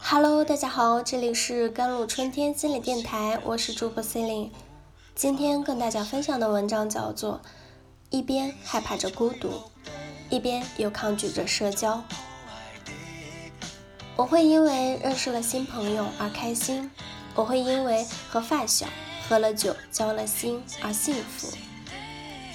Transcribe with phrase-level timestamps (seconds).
[0.00, 4.50] Hello，大家好，这里是甘露春天心理电台，我是主播 Celine。
[5.14, 7.40] 今天跟大家分享的文章叫做
[8.10, 9.62] 《一边害怕着孤独，
[10.30, 11.96] 一边又抗拒着社交》。
[14.16, 16.90] 我会因为认识了新朋友而开心，
[17.34, 18.86] 我会因为和发小
[19.28, 21.48] 喝了酒交了心而幸福。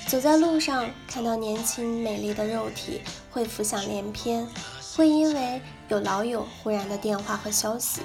[0.08, 4.48] 走在路上看到年轻美丽的肉体，会浮想联翩。
[4.96, 8.00] 会因为有老友忽然的电话和消息，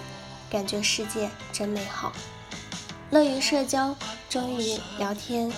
[0.51, 2.13] 感觉世界真美好，
[3.11, 3.95] 乐于社交，
[4.29, 5.51] 终于聊天，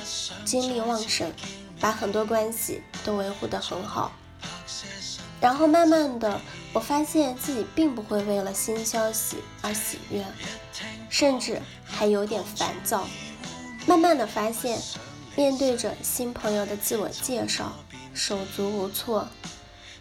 [0.44, 1.32] 精力旺盛，
[1.80, 4.12] 把很多关系都维护得很好。
[5.40, 6.38] 然后慢慢的，
[6.74, 10.22] 我发现自己并不会为了新消息而喜悦，
[11.08, 13.06] 甚至还有点烦躁。
[13.86, 14.78] 慢慢的发现，
[15.36, 17.72] 面对着新朋友的自我介绍，
[18.14, 19.28] 手足无措。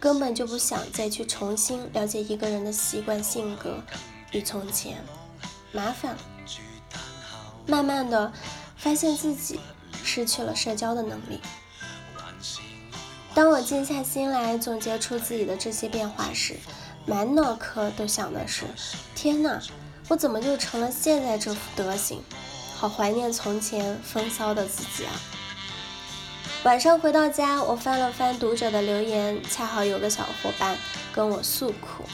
[0.00, 3.82] 根本就不想再去重新了解一个人的习惯、性格
[4.32, 5.02] 与从前，
[5.72, 6.14] 麻烦。
[7.66, 8.30] 慢慢的，
[8.76, 9.58] 发现自己
[10.04, 11.40] 失去了社交的能力。
[13.32, 16.56] 当我静下心来总结出自己的这些变化时，
[17.06, 18.66] 满脑壳都想的是：
[19.14, 19.58] 天哪，
[20.08, 22.22] 我怎么就成了现在这副德行？
[22.84, 25.12] 好怀念从前风骚的自己啊！
[26.64, 30.76] 晚上回到家，我翻了翻读者的留言，恰好有个小伙伴
[31.10, 32.04] 跟我诉苦。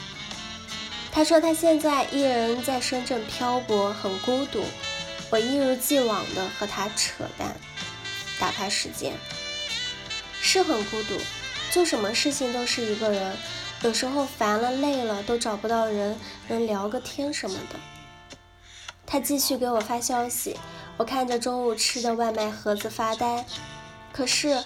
[1.11, 4.63] 他说他现在一人在深圳漂泊，很孤独。
[5.29, 7.53] 我一如既往的和他扯淡，
[8.39, 9.11] 打发时间。
[10.41, 11.17] 是很孤独，
[11.71, 13.35] 做什么事情都是一个人，
[13.81, 17.77] 有时候烦了累了都找不到人能聊个天什么的。
[19.11, 20.57] 他继续给我发消息，
[20.95, 23.45] 我看着中午吃的外卖盒子发呆。
[24.13, 24.63] 可是，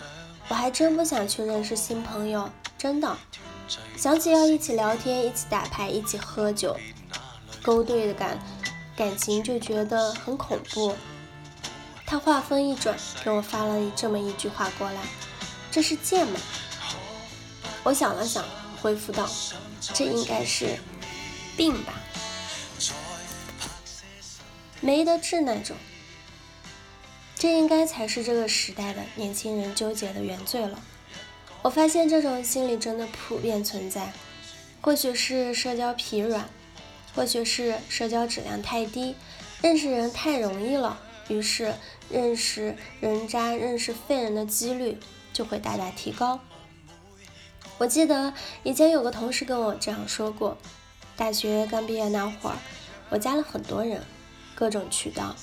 [0.48, 3.18] 我还真不想去认识新朋友，真的。
[3.98, 6.78] 想起要一起聊天、一起打牌、一起喝酒，
[7.64, 8.40] 勾兑的感
[8.96, 10.96] 感情就觉得很恐怖。
[12.06, 15.02] 他话锋一转，给我发了这么一句话过来
[15.72, 16.40] ：“这是贱吗？”
[17.82, 18.46] 我想了想，
[18.80, 19.28] 回复道
[19.82, 20.78] ：“这应该是
[21.58, 21.94] 病吧，
[24.86, 25.76] 没得治那种。”
[27.36, 30.80] 这应该才是这个时代的年轻人纠结的原罪了。
[31.64, 34.14] 我发现这种心理真的普遍存在，
[34.82, 36.48] 或许是社交疲软，
[37.16, 39.16] 或许是社交质量太低，
[39.62, 41.74] 认识人太容易了，于是
[42.10, 45.00] 认识人渣、认识废人的几率
[45.34, 46.40] 就会大大提高。
[47.78, 50.58] 我记得以前有个同事跟我这样说过：
[51.18, 52.56] 大学刚毕业那会儿，
[53.10, 54.02] 我加了很多人，
[54.56, 55.36] 各种渠道。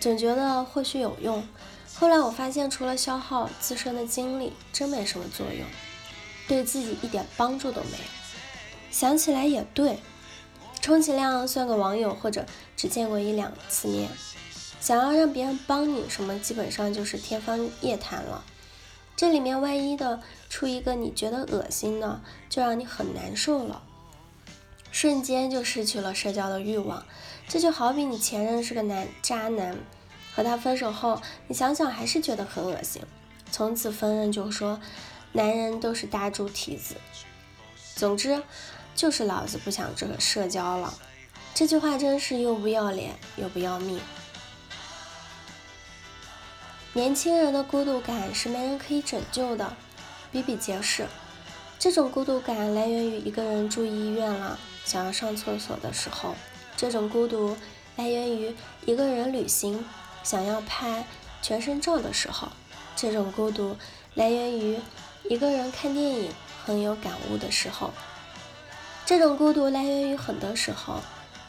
[0.00, 1.46] 总觉得或许有用，
[1.94, 5.66] 后来我发现除了消耗自身的精力，真没什么作用，
[6.46, 8.04] 对自己一点帮助都没有。
[8.90, 9.98] 想起来也对，
[10.80, 14.08] 充其量算个网友或者只见过一两次面，
[14.80, 18.44] 想要让别人帮你什么，基本上就是天方夜谭了。
[19.16, 23.82] 这里面万一的出一个你觉得恶心的，就让你很难受了，
[25.00, 27.06] 瞬间就失去了社交的欲望。
[27.46, 29.78] 这就好比你前任是个男渣男，
[30.34, 33.00] 和他分手后，你想想还是觉得很恶心，
[33.52, 34.80] 从此分任就说
[35.30, 36.96] 男人都是大猪蹄子。
[37.94, 38.42] 总之，
[38.96, 40.92] 就是老子不想这个社交了。
[41.54, 44.00] 这句话真是又不要脸又不要命。
[46.92, 49.76] 年轻人的孤独感是没人可以拯救的，
[50.32, 51.06] 比比皆是。
[51.78, 54.58] 这种孤独感来源于一个人住医院了，
[54.88, 56.34] 想要上厕所的时候。
[56.76, 57.56] 这种孤独
[57.96, 58.54] 来源于
[58.86, 59.84] 一个人旅行
[60.22, 61.04] 想要拍
[61.42, 62.48] 全身照的时候；
[62.96, 63.76] 这种孤独
[64.14, 64.78] 来源于
[65.28, 66.32] 一个人看电影
[66.64, 67.90] 很有感悟的时候；
[69.04, 71.02] 这种孤独来源于很多时候。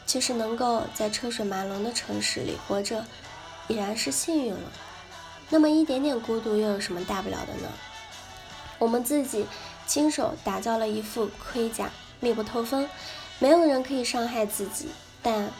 [0.06, 3.04] 其实能够在车水马龙的城市里活着，
[3.68, 4.72] 已然是幸运了。
[5.50, 7.68] 那么一点点孤独又有什么大不了的呢？
[8.80, 9.46] 我们自己
[9.86, 11.88] 亲手打造了一副盔甲，
[12.18, 12.88] 密不透风，
[13.40, 14.86] 没有人可以伤害自己。
[15.22, 15.50] 但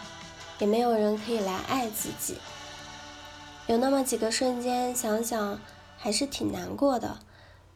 [0.58, 2.36] 也没有人可以来爱自己。
[3.66, 5.60] 有那么几个瞬间，想想
[5.98, 7.18] 还是挺难过的。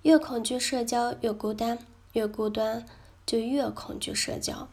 [0.00, 1.78] 越恐惧社交越孤单，
[2.14, 2.86] 越孤单
[3.26, 4.66] 就越恐惧社交。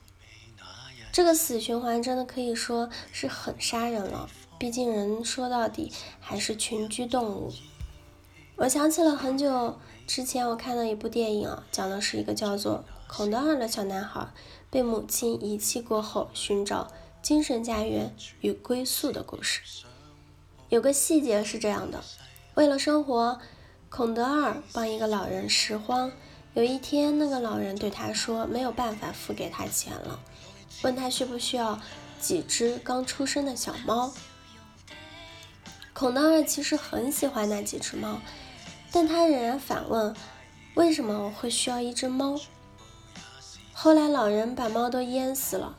[1.12, 4.30] 这个死循环真的可以说是很杀人了。
[4.58, 5.92] 毕竟人说到底
[6.22, 7.52] 还是群居动物。
[8.56, 9.78] 我想起了很久
[10.14, 14.28] 之前我看的一部电影啊，讲的是一个叫做孔德尔的小男孩
[14.70, 16.92] 被母亲遗弃过后寻找。
[17.22, 19.86] 精神家园与归宿的故事，
[20.68, 22.04] 有个细节是这样的：
[22.56, 23.40] 为了生活，
[23.90, 26.12] 孔德尔帮一个老人拾荒，
[26.56, 30.20] 有一天，那个老人对他说：“没有办法付给他钱了。”
[30.84, 31.80] 问他需不需要
[32.20, 34.12] 几只刚出生的小猫。
[35.94, 38.20] 孔德尔其实很喜欢那几只猫，
[38.92, 40.16] 但他仍然反问
[40.76, 42.40] ：“为什么我会需要一只猫？”
[43.74, 45.76] 后来老人把猫都淹死了，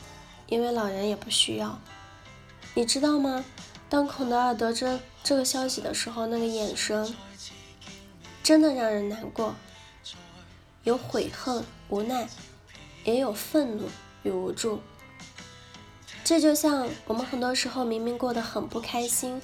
[0.46, 1.78] 因为老人也不需要。
[2.74, 3.44] 你知道吗？
[3.88, 7.14] 当孔德尔得知这个消息的时候，那个眼神
[8.42, 9.54] 真的让人难过，
[10.82, 12.26] 有悔恨、无奈，
[13.04, 13.84] 也有愤怒
[14.22, 14.80] 与无助。
[16.24, 19.42] 这就像我们很多时候明明过得很不开心，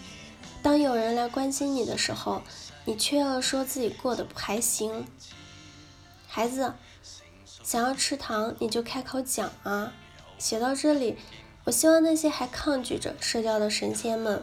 [0.62, 2.43] 当有人来关心你的时候，
[2.84, 5.06] 你却要说自己过得不还行。
[6.26, 6.75] 孩子。
[7.62, 9.93] 想要吃糖，你就开口讲啊！
[10.38, 11.19] 写到这里，
[11.64, 14.43] 我希望那些还抗拒着社交的神仙们，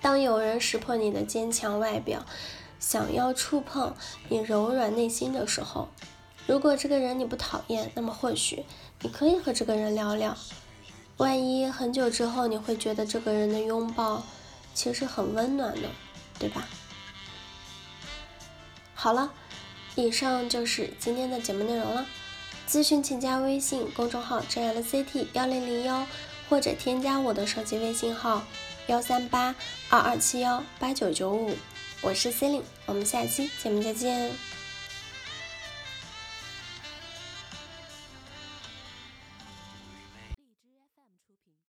[0.00, 2.26] 当有人识破你的坚强外表，
[2.80, 3.94] 想要触碰
[4.28, 5.86] 你柔软内心的时候，
[6.48, 8.64] 如果这个人你不讨厌，那么或许
[9.02, 10.36] 你可以和这个人聊聊。
[11.18, 14.24] 万一很久之后你会觉得这个人的拥抱
[14.76, 15.88] 其实很温暖的，
[16.38, 16.68] 对吧？
[18.94, 19.32] 好了。
[19.98, 22.04] 以上就是今天的节目内容了。
[22.68, 26.06] 咨询请加微信公众号 jlct 幺零零幺，
[26.50, 28.44] 或者添加我的手机微信号
[28.88, 29.54] 幺三八
[29.88, 31.56] 二二七幺八九九五。
[32.02, 34.30] 我是 c e l i n e 我们下期节目再见。